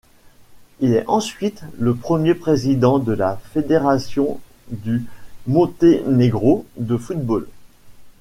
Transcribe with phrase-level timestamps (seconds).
[0.79, 4.39] Il est ensuite le premier président de la Fédération
[4.71, 5.05] du
[5.45, 7.47] Monténégro de football.